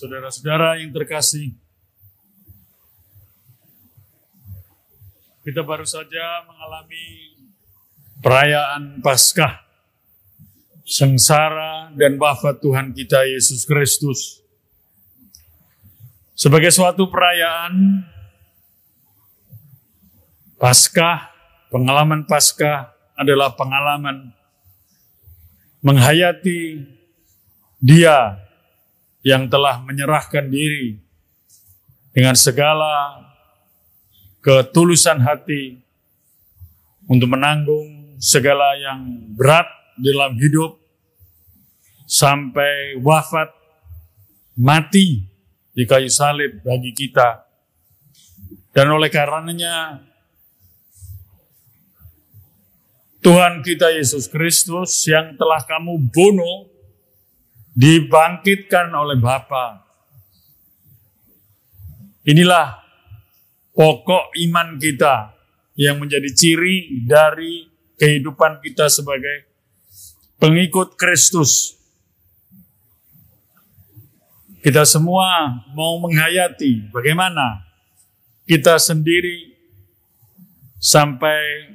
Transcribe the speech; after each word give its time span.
Saudara-saudara 0.00 0.80
yang 0.80 0.96
terkasih, 0.96 1.52
kita 5.44 5.60
baru 5.60 5.84
saja 5.84 6.40
mengalami 6.48 7.36
perayaan 8.24 9.04
Paskah, 9.04 9.60
sengsara 10.88 11.92
dan 12.00 12.16
wafat 12.16 12.64
Tuhan 12.64 12.96
kita 12.96 13.28
Yesus 13.28 13.68
Kristus. 13.68 14.40
Sebagai 16.32 16.72
suatu 16.72 17.04
perayaan 17.12 18.00
Paskah, 20.56 21.28
pengalaman 21.68 22.24
Paskah 22.24 22.88
adalah 23.20 23.52
pengalaman 23.52 24.32
menghayati 25.84 26.88
Dia 27.84 28.48
yang 29.20 29.48
telah 29.52 29.80
menyerahkan 29.84 30.48
diri 30.48 30.96
dengan 32.16 32.32
segala 32.34 33.20
ketulusan 34.40 35.20
hati 35.20 35.78
untuk 37.04 37.28
menanggung 37.28 38.16
segala 38.16 38.76
yang 38.80 39.00
berat 39.36 39.68
dalam 40.00 40.36
hidup 40.40 40.80
sampai 42.08 42.96
wafat 42.98 43.52
mati 44.56 45.24
di 45.76 45.84
kayu 45.84 46.08
salib 46.08 46.64
bagi 46.64 46.92
kita. 46.96 47.44
Dan 48.70 48.94
oleh 48.94 49.10
karenanya 49.10 50.00
Tuhan 53.20 53.60
kita 53.60 53.92
Yesus 53.92 54.32
Kristus 54.32 55.04
yang 55.04 55.36
telah 55.36 55.60
kamu 55.68 56.08
bunuh 56.08 56.72
dibangkitkan 57.74 58.90
oleh 58.94 59.18
Bapa. 59.18 59.86
Inilah 62.26 62.80
pokok 63.72 64.36
iman 64.50 64.76
kita 64.76 65.34
yang 65.78 65.96
menjadi 65.96 66.28
ciri 66.36 67.06
dari 67.08 67.64
kehidupan 67.96 68.60
kita 68.60 68.92
sebagai 68.92 69.48
pengikut 70.36 70.96
Kristus. 71.00 71.76
Kita 74.60 74.84
semua 74.84 75.64
mau 75.72 75.96
menghayati 76.04 76.92
bagaimana 76.92 77.64
kita 78.44 78.76
sendiri 78.76 79.56
sampai 80.76 81.72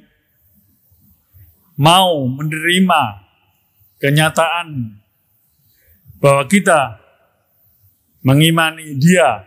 mau 1.74 2.30
menerima 2.30 3.26
kenyataan 3.98 5.02
bahwa 6.26 6.42
kita 6.50 6.98
mengimani 8.26 8.98
Dia 8.98 9.46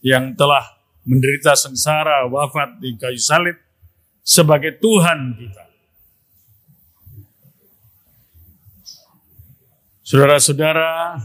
yang 0.00 0.32
telah 0.32 0.64
menderita 1.04 1.52
sengsara 1.52 2.24
wafat 2.24 2.80
di 2.80 2.96
kayu 2.96 3.20
salib 3.20 3.60
sebagai 4.24 4.80
Tuhan 4.80 5.36
kita. 5.36 5.64
Saudara-saudara 10.00 11.20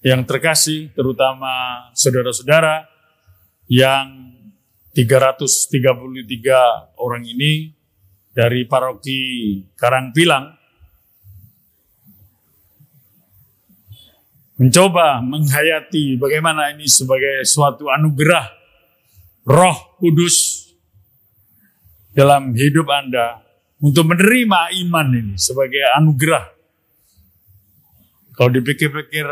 yang 0.00 0.24
terkasih, 0.24 0.88
terutama 0.96 1.52
saudara-saudara 1.92 2.88
yang 3.68 4.32
333 4.96 6.96
orang 6.96 7.22
ini 7.28 7.76
dari 8.32 8.64
paroki 8.64 9.20
Karangpilang 9.76 10.61
mencoba 14.62 15.18
menghayati 15.18 16.14
bagaimana 16.22 16.70
ini 16.70 16.86
sebagai 16.86 17.42
suatu 17.42 17.90
anugerah 17.90 18.46
Roh 19.42 19.98
Kudus 19.98 20.70
dalam 22.14 22.54
hidup 22.54 22.86
Anda 22.86 23.42
untuk 23.82 24.14
menerima 24.14 24.70
iman 24.86 25.06
ini 25.18 25.34
sebagai 25.34 25.82
anugerah. 25.98 26.46
Kalau 28.38 28.54
dipikir-pikir, 28.54 29.26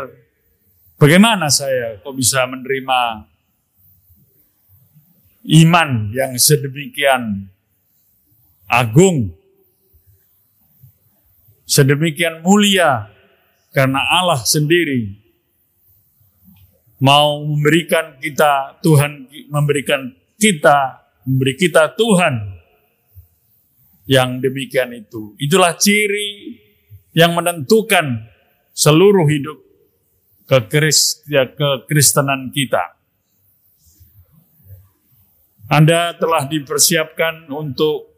bagaimana 0.99 1.47
saya 1.47 1.95
kok 2.03 2.11
bisa 2.11 2.43
menerima 2.51 3.31
iman 5.63 6.11
yang 6.11 6.35
sedemikian 6.35 7.47
agung, 8.67 9.31
sedemikian 11.63 12.43
mulia, 12.43 13.07
karena 13.71 14.03
Allah 14.19 14.43
sendiri 14.43 15.20
mau 17.01 17.41
memberikan 17.41 18.21
kita 18.21 18.77
Tuhan 18.85 19.25
memberikan 19.49 20.13
kita 20.37 21.09
memberi 21.25 21.57
kita 21.57 21.97
Tuhan 21.97 22.61
yang 24.09 24.41
demikian 24.41 24.93
itu. 24.93 25.35
Itulah 25.37 25.77
ciri 25.77 26.57
yang 27.13 27.37
menentukan 27.37 28.25
seluruh 28.73 29.27
hidup 29.29 29.57
kekristenan 30.49 32.49
kita. 32.51 32.97
Anda 35.71 36.19
telah 36.19 36.51
dipersiapkan 36.51 37.47
untuk 37.47 38.11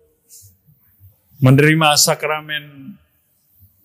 menerima 1.37 1.93
sakramen 2.01 2.97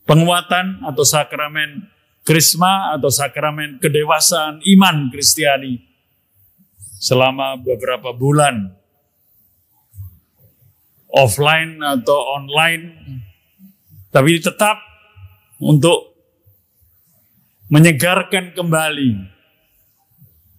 penguatan 0.09 0.81
atau 0.89 1.05
sakramen 1.05 1.85
krisma 2.29 2.93
atau 2.93 3.09
sakramen 3.09 3.81
kedewasaan 3.81 4.61
iman 4.77 5.09
Kristiani 5.09 5.81
selama 7.01 7.57
beberapa 7.57 8.13
bulan 8.13 8.69
offline 11.09 11.81
atau 11.81 12.37
online 12.37 12.85
tapi 14.13 14.37
tetap 14.45 14.77
untuk 15.57 16.13
menyegarkan 17.73 18.53
kembali 18.53 19.25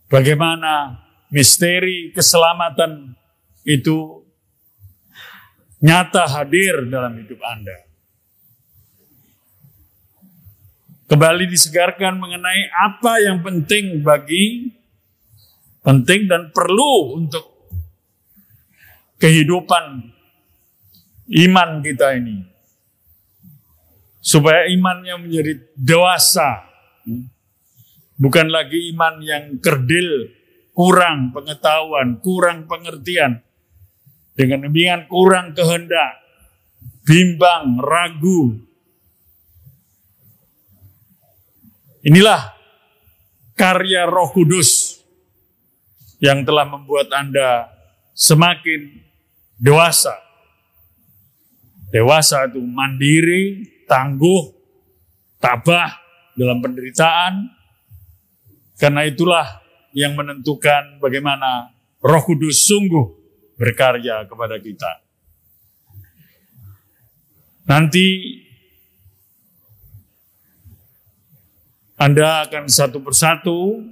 bagaimana 0.09 1.05
misteri 1.29 2.09
keselamatan 2.09 3.13
itu 3.61 4.25
nyata 5.85 6.25
hadir 6.25 6.89
dalam 6.89 7.13
hidup 7.13 7.39
Anda. 7.45 7.88
Kembali 11.09 11.49
disegarkan 11.49 12.21
mengenai 12.21 12.69
apa 12.69 13.17
yang 13.17 13.41
penting 13.41 14.05
bagi 14.05 14.69
penting 15.81 16.29
dan 16.29 16.53
perlu 16.53 17.17
untuk 17.17 17.49
kehidupan 19.17 20.05
iman 21.49 21.69
kita 21.81 22.13
ini. 22.13 22.45
Supaya 24.21 24.69
imannya 24.69 25.17
menjadi 25.17 25.57
dewasa. 25.73 26.69
Bukan 28.19 28.51
lagi 28.51 28.91
iman 28.93 29.23
yang 29.23 29.57
kerdil, 29.63 30.29
kurang 30.75 31.33
pengetahuan, 31.33 32.21
kurang 32.21 32.69
pengertian. 32.69 33.41
Dengan 34.35 34.67
demikian 34.67 35.07
kurang 35.07 35.55
kehendak, 35.55 36.19
bimbang, 37.07 37.79
ragu, 37.79 38.68
Inilah 42.09 42.41
karya 43.53 44.09
Roh 44.09 44.33
Kudus 44.33 44.97
yang 46.17 46.41
telah 46.41 46.65
membuat 46.65 47.13
Anda 47.13 47.69
semakin 48.17 48.97
dewasa. 49.61 50.17
Dewasa 51.93 52.49
itu 52.49 52.65
mandiri, 52.65 53.61
tangguh, 53.85 54.41
tabah 55.37 56.01
dalam 56.33 56.57
penderitaan. 56.65 57.45
Karena 58.81 59.05
itulah 59.05 59.45
yang 59.93 60.17
menentukan 60.17 60.97
bagaimana 60.97 61.69
Roh 62.01 62.23
Kudus 62.25 62.65
sungguh 62.65 63.05
berkarya 63.53 64.25
kepada 64.25 64.57
kita. 64.57 65.05
Nanti 67.69 68.33
Anda 71.99 72.47
akan 72.47 72.71
satu 72.71 73.03
persatu 73.03 73.83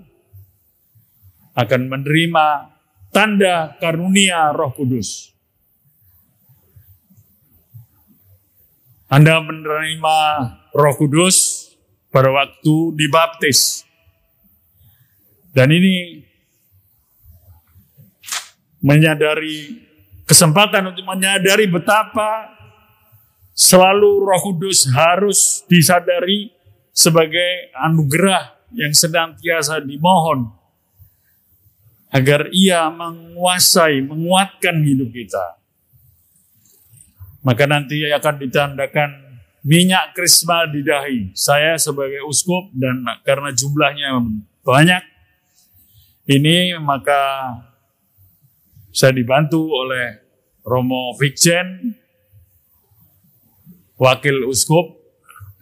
akan 1.60 1.82
menerima 1.92 2.72
tanda 3.12 3.76
karunia 3.84 4.56
Roh 4.56 4.72
Kudus. 4.72 5.36
Anda 9.12 9.44
menerima 9.44 10.18
Roh 10.72 10.96
Kudus 10.96 11.68
pada 12.08 12.32
waktu 12.32 12.96
dibaptis. 12.96 13.84
Dan 15.52 15.76
ini 15.76 16.24
menyadari 18.80 19.84
kesempatan 20.24 20.96
untuk 20.96 21.04
menyadari 21.04 21.68
betapa 21.68 22.56
selalu 23.52 24.24
Roh 24.24 24.42
Kudus 24.48 24.88
harus 24.96 25.68
disadari 25.68 26.57
sebagai 26.98 27.70
anugerah 27.78 28.58
yang 28.74 28.90
senantiasa 28.90 29.86
dimohon 29.86 30.50
agar 32.10 32.50
ia 32.50 32.90
menguasai, 32.90 34.02
menguatkan 34.02 34.82
hidup 34.82 35.14
kita. 35.14 35.62
Maka 37.46 37.70
nanti 37.70 38.02
akan 38.10 38.36
ditandakan 38.42 39.10
minyak 39.62 40.18
krisma 40.18 40.66
di 40.74 40.82
dahi. 40.82 41.38
Saya 41.38 41.78
sebagai 41.78 42.26
uskup 42.26 42.74
dan 42.74 43.06
karena 43.22 43.54
jumlahnya 43.54 44.18
banyak, 44.66 45.04
ini 46.28 46.76
maka 46.82 47.54
saya 48.90 49.14
dibantu 49.14 49.70
oleh 49.70 50.18
Romo 50.66 51.14
Vikjen, 51.16 51.94
Wakil 53.96 54.50
Uskup, 54.50 54.98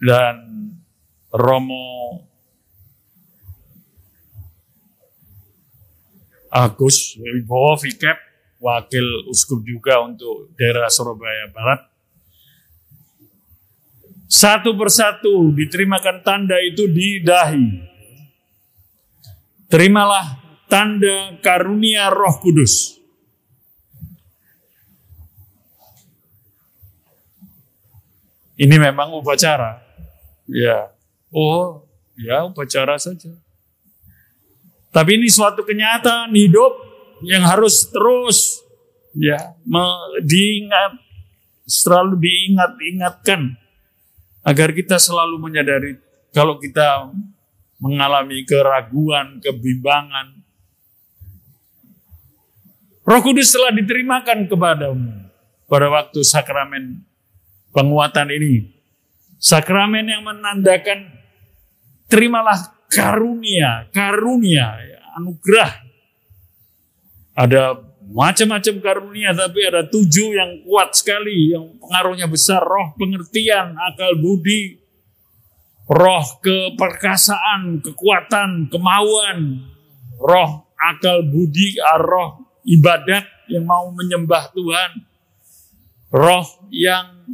dan 0.02 0.56
Romo 1.34 2.22
Agus 6.56 7.20
Wibowo 7.20 7.76
Vikep, 7.76 8.16
Wakil 8.64 9.28
Uskup 9.28 9.60
juga 9.66 10.00
untuk 10.00 10.56
daerah 10.56 10.88
Surabaya 10.88 11.52
Barat. 11.52 11.84
Satu 14.26 14.74
persatu 14.74 15.52
diterimakan 15.52 16.24
tanda 16.24 16.56
itu 16.64 16.88
di 16.90 17.20
dahi. 17.22 17.68
Terimalah 19.68 20.40
tanda 20.66 21.36
karunia 21.44 22.10
roh 22.10 22.40
kudus. 22.40 22.96
Ini 28.56 28.80
memang 28.80 29.12
upacara. 29.12 29.84
Ya. 30.48 30.95
Oh, 31.36 31.84
ya 32.16 32.48
upacara 32.48 32.96
saja. 32.96 33.28
Tapi 34.88 35.20
ini 35.20 35.28
suatu 35.28 35.60
kenyataan 35.60 36.32
hidup 36.32 36.72
yang 37.20 37.44
harus 37.44 37.92
terus 37.92 38.64
ya 39.12 39.52
diingat 40.24 40.96
selalu 41.68 42.16
diingat-ingatkan 42.24 43.52
agar 44.48 44.72
kita 44.72 44.96
selalu 44.96 45.36
menyadari 45.36 46.00
kalau 46.32 46.56
kita 46.56 47.12
mengalami 47.76 48.40
keraguan, 48.48 49.36
kebimbangan, 49.44 50.40
Roh 53.06 53.20
Kudus 53.22 53.52
telah 53.52 53.76
diterimakan 53.76 54.48
kepadamu 54.48 55.30
pada 55.68 55.86
waktu 55.92 56.24
sakramen 56.24 57.04
penguatan 57.76 58.32
ini. 58.32 58.72
Sakramen 59.36 60.08
yang 60.08 60.24
menandakan 60.24 61.12
terimalah 62.06 62.86
karunia, 62.90 63.90
karunia, 63.90 64.78
anugerah. 65.18 65.72
Ada 67.36 67.76
macam-macam 68.06 68.74
karunia, 68.80 69.34
tapi 69.36 69.66
ada 69.66 69.84
tujuh 69.84 70.32
yang 70.32 70.64
kuat 70.64 70.94
sekali, 70.96 71.52
yang 71.52 71.76
pengaruhnya 71.82 72.30
besar. 72.30 72.62
Roh 72.62 72.94
pengertian, 72.96 73.76
akal 73.76 74.16
budi, 74.16 74.78
roh 75.90 76.26
keperkasaan, 76.40 77.84
kekuatan, 77.84 78.70
kemauan, 78.72 79.68
roh 80.16 80.70
akal 80.78 81.26
budi, 81.28 81.76
roh 82.00 82.62
ibadat 82.64 83.26
yang 83.52 83.66
mau 83.66 83.90
menyembah 83.92 84.50
Tuhan, 84.54 84.90
roh 86.14 86.46
yang 86.72 87.26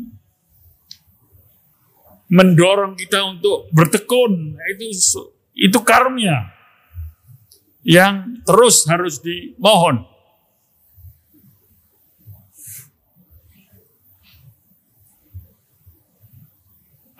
mendorong 2.32 2.96
kita 2.96 3.20
untuk 3.28 3.68
bertekun 3.76 4.56
itu 4.72 4.88
itu 5.52 5.78
karunia 5.84 6.48
yang 7.84 8.40
terus 8.48 8.88
harus 8.88 9.20
dimohon. 9.20 10.08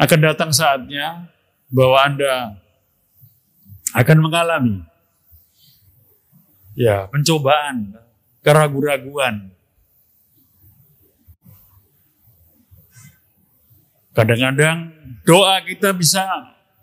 Akan 0.00 0.19
datang 0.19 0.50
saatnya 0.50 1.31
bahwa 1.70 1.99
Anda 2.03 2.35
akan 3.94 4.19
mengalami 4.19 4.82
ya 6.75 7.06
pencobaan, 7.06 7.94
keraguan-raguan, 8.43 9.55
Kadang-kadang 14.12 14.93
doa 15.25 15.56
kita 15.64 15.97
bisa 15.97 16.29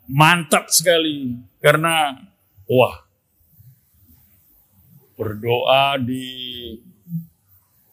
mantap 0.10 0.66
sekali 0.74 1.38
karena 1.62 2.18
wah 2.66 3.06
berdoa 5.14 6.02
di 6.02 6.26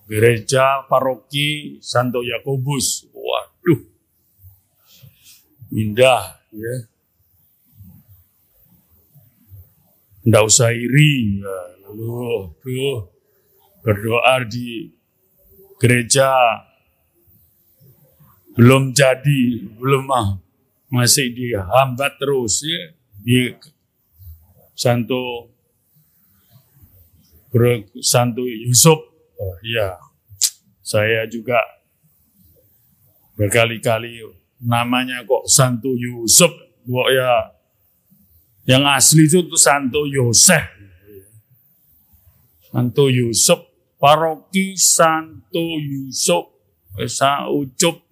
gereja 0.08 0.86
paroki 0.88 1.76
Santo 1.82 2.24
Yakobus. 2.24 3.10
Waduh. 3.12 3.80
Indah 5.76 6.40
ya. 6.54 6.74
Tidak 10.24 10.42
usah 10.46 10.72
iri. 10.72 11.44
Ya. 11.44 11.58
Lalu 11.86 12.56
tuh 12.62 13.12
berdoa 13.84 14.42
di 14.48 14.90
gereja 15.76 16.32
belum 18.56 18.96
jadi, 18.96 19.68
belum 19.76 20.08
ah, 20.08 20.40
masih 20.88 21.28
dihambat 21.36 22.16
terus 22.16 22.64
ya 22.64 22.96
di 23.20 23.52
Santo 24.72 25.52
Santo 28.00 28.44
Yusuf. 28.48 28.96
Oh, 29.36 29.56
ya, 29.60 30.00
saya 30.80 31.28
juga 31.28 31.60
berkali-kali 33.36 34.24
namanya 34.64 35.20
kok 35.28 35.44
Santo 35.44 35.92
Yusuf, 35.92 36.48
kok 36.88 37.08
ya 37.12 37.52
yang 38.64 38.88
asli 38.88 39.28
itu 39.28 39.44
tuh 39.44 39.60
Santo 39.60 40.08
Yosef. 40.08 40.64
Santo 42.72 43.12
Yusuf, 43.12 43.60
paroki 44.00 44.76
Santo 44.80 45.76
Yusuf 45.76 46.55
Esa 46.96 47.48
ucup. 47.52 48.08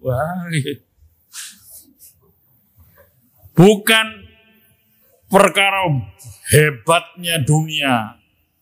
Bukan 3.55 4.07
perkara 5.29 5.89
hebatnya 6.53 7.41
dunia. 7.41 8.19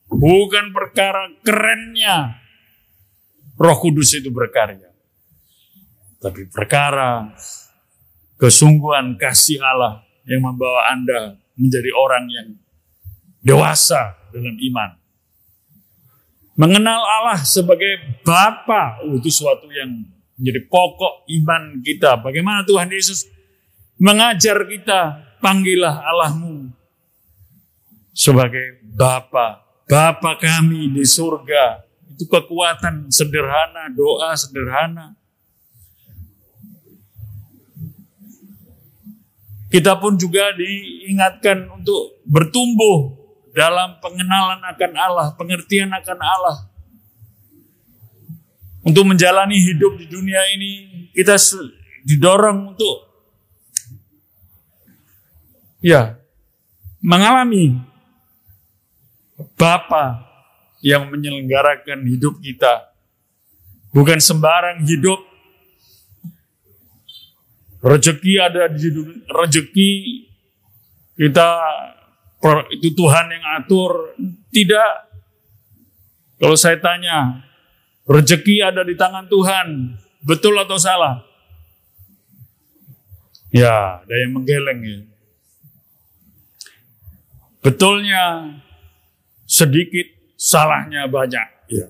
Bukan 0.08 0.70
perkara 0.70 1.34
kerennya 1.42 2.44
roh 3.58 3.77
kudus 3.82 4.13
itu 4.18 4.30
berkarya. 4.30 4.92
Tapi 6.22 6.48
perkara 6.48 7.34
kesungguhan 8.39 9.20
kasih 9.20 9.60
Allah 9.60 10.03
yang 10.24 10.44
membawa 10.44 10.94
Anda 10.94 11.36
menjadi 11.60 11.92
orang 11.92 12.25
yang 12.32 12.48
dewasa 13.44 14.15
dalam 14.32 14.56
iman. 14.56 14.89
Mengenal 16.53 17.01
Allah 17.01 17.42
sebagai 17.44 18.22
Bapa 18.22 19.01
oh, 19.03 19.18
itu 19.18 19.27
suatu 19.34 19.65
yang 19.74 20.06
menjadi 20.38 20.62
pokok 20.68 21.30
iman 21.42 21.82
kita. 21.86 22.20
Bagaimana 22.22 22.66
Tuhan 22.66 22.90
Yesus 22.90 23.30
mengajar 24.02 24.58
kita, 24.66 25.22
panggillah 25.40 26.02
Allahmu 26.02 26.74
sebagai 28.13 28.82
Bapa. 28.94 29.66
Bapa 29.90 30.40
kami 30.40 30.94
di 30.94 31.04
surga. 31.04 31.82
Itu 32.13 32.30
kekuatan 32.30 33.10
sederhana, 33.10 33.90
doa 33.90 34.32
sederhana. 34.38 35.18
Kita 39.74 39.98
pun 39.98 40.13
juga 40.22 40.54
diingatkan 40.54 41.66
untuk 41.74 42.22
bertumbuh 42.30 43.18
dalam 43.58 43.98
pengenalan 43.98 44.62
akan 44.62 44.92
Allah, 44.94 45.28
pengertian 45.34 45.90
akan 45.90 46.20
Allah. 46.22 46.73
Untuk 48.84 49.08
menjalani 49.08 49.56
hidup 49.56 49.96
di 49.96 50.12
dunia 50.12 50.44
ini, 50.52 50.72
kita 51.16 51.40
didorong 52.04 52.75
untuk 52.75 52.96
ya 55.80 56.20
mengalami 57.00 57.80
Bapa 59.56 60.24
yang 60.84 61.08
menyelenggarakan 61.08 62.04
hidup 62.08 62.44
kita. 62.44 62.92
Bukan 63.96 64.20
sembarang 64.20 64.84
hidup. 64.84 65.20
Rezeki 67.84 68.34
ada 68.40 68.72
di 68.72 68.88
rezeki 69.28 69.92
kita 71.20 71.48
itu 72.72 72.90
Tuhan 72.96 73.25
yang 73.32 73.46
atur. 73.63 74.16
Tidak. 74.52 74.92
Kalau 76.40 76.58
saya 76.60 76.80
tanya, 76.80 77.44
Rezeki 78.04 78.60
ada 78.60 78.84
di 78.84 78.96
tangan 79.00 79.32
Tuhan. 79.32 79.96
Betul 80.24 80.60
atau 80.60 80.76
salah? 80.76 81.24
Ya, 83.54 84.02
ada 84.02 84.16
yang 84.18 84.36
menggeleng 84.40 84.82
ya. 84.82 85.00
Betulnya 87.64 88.24
sedikit, 89.48 90.04
salahnya 90.36 91.08
banyak. 91.08 91.48
Ya. 91.72 91.88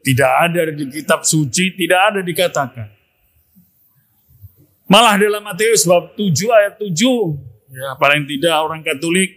Tidak 0.00 0.32
ada 0.32 0.72
di 0.72 0.84
kitab 0.88 1.24
suci, 1.24 1.76
tidak 1.76 2.00
ada 2.12 2.20
dikatakan. 2.24 2.88
Malah 4.86 5.18
dalam 5.18 5.42
Matius 5.42 5.82
bab 5.82 6.14
7 6.14 6.30
ayat 6.46 6.78
7, 6.78 6.94
ya 7.74 7.98
paling 7.98 8.22
tidak 8.24 8.54
orang 8.62 8.86
Katolik, 8.86 9.34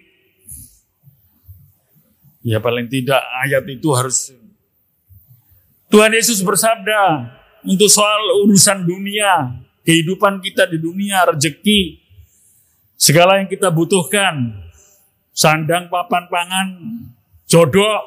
ya 2.45 2.61
paling 2.61 2.85
tidak 2.85 3.17
ayat 3.43 3.65
itu 3.65 3.89
harus 3.97 4.29
Tuhan 5.89 6.13
Yesus 6.13 6.45
bersabda 6.45 7.33
untuk 7.65 7.89
soal 7.89 8.45
urusan 8.45 8.85
dunia, 8.85 9.57
kehidupan 9.81 10.37
kita 10.37 10.69
di 10.69 10.77
dunia, 10.77 11.25
rezeki, 11.25 11.97
segala 12.93 13.41
yang 13.41 13.49
kita 13.49 13.73
butuhkan, 13.73 14.53
sandang, 15.33 15.89
papan, 15.89 16.29
pangan, 16.29 16.67
jodoh, 17.49 18.05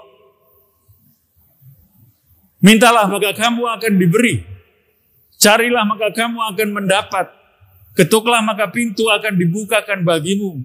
mintalah 2.63 3.11
maka 3.11 3.35
kamu 3.35 3.67
akan 3.67 3.93
diberi. 3.99 4.47
Carilah 5.43 5.83
maka 5.83 6.15
kamu 6.15 6.39
akan 6.55 6.69
mendapat. 6.71 7.27
Ketuklah 7.99 8.47
maka 8.47 8.71
pintu 8.71 9.11
akan 9.11 9.35
dibukakan 9.35 10.07
bagimu. 10.07 10.63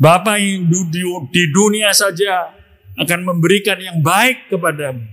Bapak 0.00 0.40
yang 0.40 0.72
di 1.28 1.42
dunia 1.52 1.92
saja 1.92 2.48
akan 2.96 3.20
memberikan 3.28 3.76
yang 3.76 4.00
baik 4.00 4.48
kepadamu. 4.48 5.11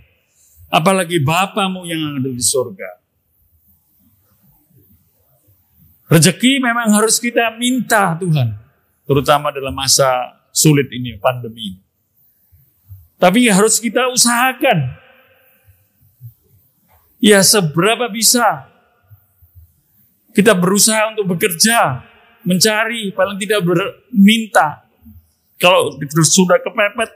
Apalagi 0.69 1.17
Bapamu 1.17 1.85
yang 1.89 2.21
ada 2.21 2.29
di 2.29 2.43
surga. 2.45 3.01
Rezeki 6.09 6.61
memang 6.61 6.89
harus 6.93 7.17
kita 7.21 7.53
minta 7.57 8.17
Tuhan. 8.17 8.53
Terutama 9.05 9.49
dalam 9.53 9.73
masa 9.73 10.37
sulit 10.53 10.89
ini, 10.93 11.17
pandemi. 11.17 11.81
Tapi 13.17 13.49
harus 13.49 13.81
kita 13.81 14.09
usahakan 14.13 14.99
Ya 17.19 17.43
seberapa 17.43 18.07
bisa 18.07 18.71
kita 20.31 20.55
berusaha 20.55 21.11
untuk 21.11 21.35
bekerja, 21.35 21.99
mencari, 22.47 23.11
paling 23.11 23.35
tidak 23.35 23.59
berminta. 23.67 24.87
Kalau 25.59 25.99
sudah 26.23 26.63
kepepet, 26.63 27.11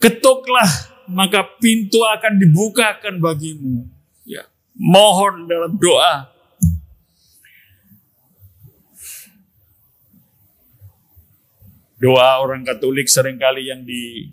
ketuklah 0.00 0.68
maka 1.08 1.44
pintu 1.58 2.04
akan 2.04 2.38
dibukakan 2.38 3.18
bagimu. 3.18 3.88
Ya, 4.28 4.44
mohon 4.76 5.48
dalam 5.48 5.74
doa. 5.80 6.30
Doa 11.98 12.38
orang 12.38 12.62
Katolik 12.62 13.10
sering 13.10 13.42
kali 13.42 13.66
yang 13.66 13.82
di 13.82 14.30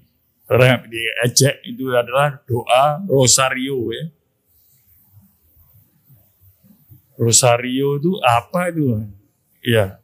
diejek 0.86 1.66
itu 1.66 1.90
adalah 1.90 2.38
doa 2.46 3.02
rosario 3.10 3.90
ya 3.90 4.06
Rosario 7.16 7.96
itu 8.00 8.12
apa 8.20 8.72
itu? 8.72 9.00
Ya. 9.64 10.00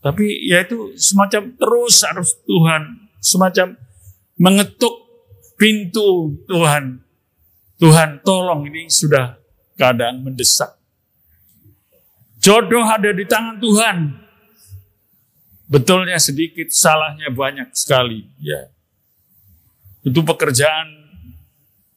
Tapi 0.00 0.48
ya 0.48 0.64
itu 0.64 0.96
semacam 0.96 1.52
terus 1.58 2.00
harus 2.06 2.30
Tuhan, 2.46 2.82
semacam 3.20 3.76
mengetuk 4.38 4.94
pintu 5.58 6.38
Tuhan. 6.46 7.02
Tuhan 7.78 8.22
tolong 8.22 8.66
ini 8.70 8.86
sudah 8.90 9.38
keadaan 9.78 10.22
mendesak. 10.22 10.78
Jodoh 12.38 12.86
ada 12.86 13.10
di 13.10 13.26
tangan 13.26 13.58
Tuhan. 13.58 13.96
Betulnya 15.68 16.16
sedikit, 16.16 16.72
salahnya 16.72 17.28
banyak 17.28 17.74
sekali. 17.76 18.24
Ya, 18.40 18.72
itu 20.00 20.24
pekerjaan. 20.24 20.96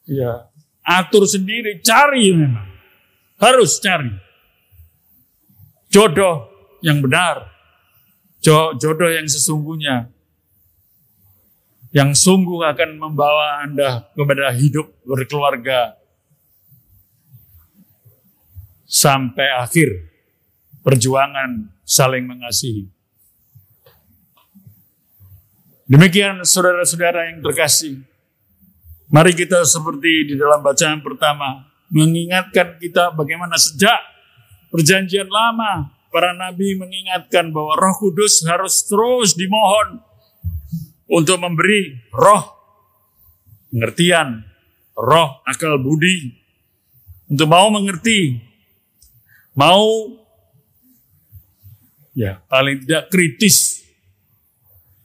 Ya, 0.04 0.52
atur 0.84 1.24
sendiri, 1.24 1.80
cari 1.80 2.36
memang, 2.36 2.68
harus 3.40 3.80
cari 3.80 4.12
jodoh 5.92 6.48
yang 6.80 7.04
benar, 7.04 7.52
jodoh 8.42 9.12
yang 9.12 9.28
sesungguhnya, 9.28 10.10
yang 11.92 12.16
sungguh 12.16 12.64
akan 12.72 12.96
membawa 12.96 13.68
Anda 13.68 14.08
kepada 14.16 14.56
hidup 14.56 14.88
berkeluarga 15.04 16.00
sampai 18.88 19.48
akhir 19.60 20.12
perjuangan 20.84 21.68
saling 21.84 22.24
mengasihi. 22.28 22.88
Demikian 25.92 26.40
saudara-saudara 26.48 27.36
yang 27.36 27.44
terkasih, 27.44 28.00
mari 29.12 29.36
kita 29.36 29.60
seperti 29.68 30.32
di 30.32 30.36
dalam 30.40 30.64
bacaan 30.64 31.04
pertama 31.04 31.68
mengingatkan 31.92 32.80
kita 32.80 33.12
bagaimana 33.12 33.60
sejak 33.60 34.00
perjanjian 34.72 35.28
lama, 35.28 35.92
para 36.08 36.32
nabi 36.32 36.80
mengingatkan 36.80 37.52
bahwa 37.52 37.76
roh 37.76 37.96
kudus 38.00 38.40
harus 38.48 38.88
terus 38.88 39.36
dimohon 39.36 40.00
untuk 41.12 41.44
memberi 41.44 42.00
roh 42.16 42.44
pengertian, 43.68 44.48
roh 44.96 45.44
akal 45.44 45.76
budi, 45.84 46.32
untuk 47.28 47.48
mau 47.52 47.68
mengerti, 47.68 48.40
mau 49.52 50.08
ya 52.16 52.40
paling 52.48 52.88
tidak 52.88 53.12
kritis. 53.12 53.84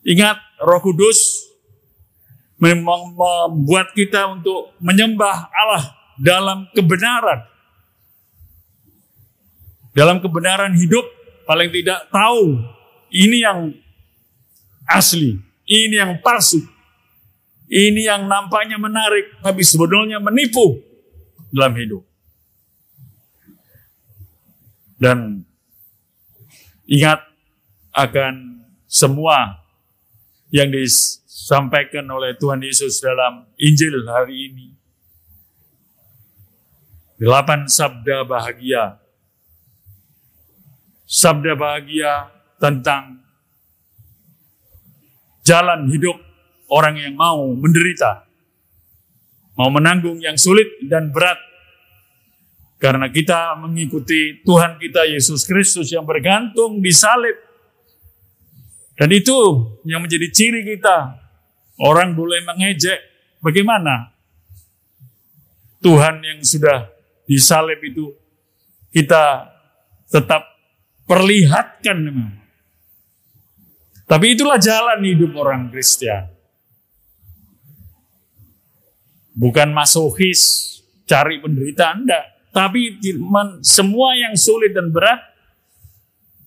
Ingat 0.06 0.38
roh 0.62 0.78
kudus 0.78 1.46
memang 2.62 3.14
membuat 3.14 3.90
kita 3.90 4.30
untuk 4.30 4.78
menyembah 4.78 5.50
Allah 5.50 5.84
dalam 6.22 6.70
kebenaran. 6.70 7.42
Dalam 9.96 10.20
kebenaran 10.20 10.76
hidup 10.76 11.02
paling 11.48 11.72
tidak 11.72 12.04
tahu 12.12 12.60
ini 13.08 13.40
yang 13.42 13.72
asli, 14.84 15.40
ini 15.66 15.98
yang 15.98 16.18
palsu, 16.22 16.62
ini 17.66 18.06
yang 18.06 18.30
nampaknya 18.30 18.78
menarik 18.78 19.36
tapi 19.42 19.66
sebetulnya 19.66 20.22
menipu 20.22 20.80
dalam 21.50 21.74
hidup. 21.74 22.02
Dan 24.96 25.44
ingat 26.88 27.20
akan 27.92 28.64
semua 28.88 29.60
yang 30.48 30.72
disampaikan 30.72 32.08
oleh 32.08 32.32
Tuhan 32.38 32.64
Yesus 32.64 33.02
dalam 33.04 33.44
Injil 33.60 34.08
hari 34.08 34.48
ini. 34.48 34.66
Delapan 37.20 37.68
sabda 37.68 38.24
bahagia 38.24 39.06
sabda 41.06 41.54
bahagia 41.54 42.28
tentang 42.58 43.22
jalan 45.46 45.86
hidup 45.86 46.18
orang 46.66 46.98
yang 46.98 47.14
mau 47.14 47.46
menderita, 47.54 48.26
mau 49.54 49.70
menanggung 49.70 50.18
yang 50.18 50.34
sulit 50.34 50.66
dan 50.90 51.14
berat, 51.14 51.38
karena 52.82 53.06
kita 53.06 53.54
mengikuti 53.62 54.42
Tuhan 54.42 54.82
kita 54.82 55.06
Yesus 55.06 55.46
Kristus 55.46 55.94
yang 55.94 56.02
bergantung 56.02 56.82
di 56.82 56.90
salib. 56.90 57.38
Dan 58.96 59.12
itu 59.12 59.36
yang 59.84 60.00
menjadi 60.00 60.26
ciri 60.32 60.64
kita. 60.64 61.22
Orang 61.76 62.16
boleh 62.16 62.40
mengejek 62.40 62.96
bagaimana 63.44 64.08
Tuhan 65.84 66.24
yang 66.24 66.40
sudah 66.40 66.88
disalib 67.28 67.76
itu 67.84 68.08
kita 68.88 69.52
tetap 70.08 70.56
Perlihatkan 71.06 72.02
memang. 72.02 72.34
Tapi 74.06 74.38
itulah 74.38 74.56
jalan 74.62 75.02
hidup 75.02 75.34
orang 75.34 75.66
Kristen. 75.66 76.30
Bukan 79.36 79.74
masohis, 79.74 80.42
cari 81.04 81.42
penderitaan, 81.42 82.06
enggak. 82.06 82.24
Tapi 82.54 83.02
semua 83.60 84.16
yang 84.16 84.32
sulit 84.32 84.72
dan 84.72 84.88
berat 84.88 85.20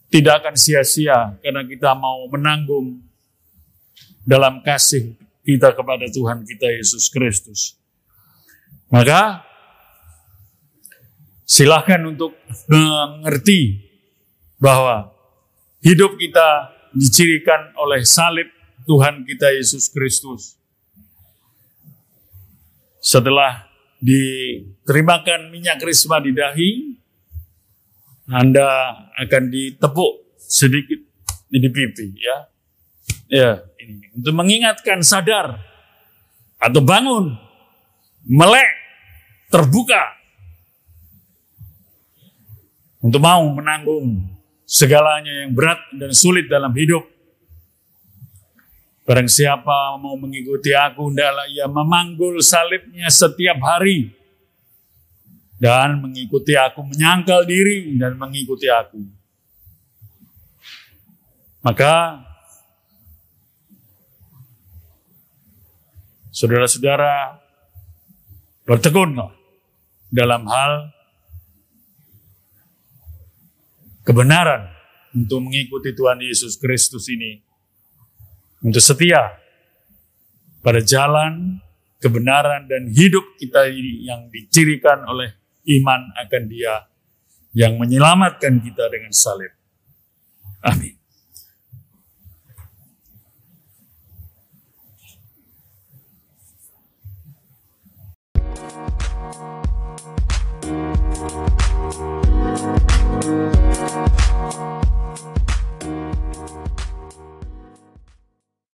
tidak 0.10 0.42
akan 0.42 0.58
sia-sia 0.58 1.38
karena 1.44 1.62
kita 1.68 1.94
mau 1.94 2.26
menanggung 2.26 2.98
dalam 4.26 4.66
kasih 4.66 5.14
kita 5.46 5.70
kepada 5.78 6.10
Tuhan 6.10 6.42
kita 6.48 6.66
Yesus 6.66 7.14
Kristus. 7.14 7.78
Maka 8.90 9.46
silahkan 11.46 12.02
untuk 12.10 12.34
mengerti 12.66 13.86
bahwa 14.58 15.14
hidup 15.86 16.18
kita 16.18 16.79
dicirikan 16.94 17.74
oleh 17.78 18.02
salib 18.06 18.50
Tuhan 18.86 19.26
kita 19.28 19.54
Yesus 19.54 19.92
Kristus. 19.94 20.58
Setelah 23.00 23.70
diterimakan 24.00 25.52
minyak 25.54 25.80
krisma 25.80 26.20
di 26.20 26.32
dahi, 26.36 26.72
Anda 28.30 28.96
akan 29.20 29.44
ditepuk 29.50 30.38
sedikit 30.40 31.00
di 31.50 31.70
pipi 31.70 32.08
ya. 32.18 32.38
Ya, 33.30 33.52
ini 33.78 34.10
untuk 34.18 34.34
mengingatkan 34.34 35.06
sadar 35.06 35.62
atau 36.58 36.82
bangun, 36.82 37.38
melek, 38.26 38.70
terbuka 39.54 40.18
untuk 43.00 43.22
mau 43.22 43.46
menanggung 43.54 44.39
segalanya 44.70 45.34
yang 45.42 45.58
berat 45.58 45.82
dan 45.98 46.14
sulit 46.14 46.46
dalam 46.46 46.70
hidup. 46.78 47.02
Barang 49.10 49.26
siapa 49.26 49.98
mau 49.98 50.14
mengikuti 50.22 50.70
aku, 50.70 51.10
hendaklah 51.10 51.50
ia 51.50 51.66
memanggul 51.66 52.38
salibnya 52.46 53.10
setiap 53.10 53.58
hari 53.66 54.14
dan 55.58 55.98
mengikuti 55.98 56.54
aku, 56.54 56.86
menyangkal 56.86 57.42
diri 57.50 57.98
dan 57.98 58.14
mengikuti 58.14 58.70
aku. 58.70 59.02
Maka 61.66 62.22
saudara-saudara 66.30 67.42
bertekunlah 68.70 69.34
dalam 70.14 70.46
hal 70.46 70.94
kebenaran 74.10 74.74
untuk 75.14 75.46
mengikuti 75.46 75.94
Tuhan 75.94 76.18
Yesus 76.18 76.58
Kristus 76.58 77.06
ini. 77.14 77.46
Untuk 78.66 78.82
setia 78.82 79.38
pada 80.66 80.82
jalan 80.82 81.62
kebenaran 82.02 82.66
dan 82.66 82.90
hidup 82.90 83.38
kita 83.38 83.70
ini 83.70 84.10
yang 84.10 84.28
dicirikan 84.34 85.06
oleh 85.06 85.32
iman 85.80 86.02
akan 86.26 86.44
dia 86.50 86.90
yang 87.56 87.78
menyelamatkan 87.80 88.60
kita 88.60 88.90
dengan 88.92 89.14
salib. 89.14 89.54
Amin. 90.66 90.99